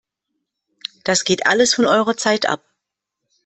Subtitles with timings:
[1.03, 2.63] Das geht alles von eurer Zeit ab!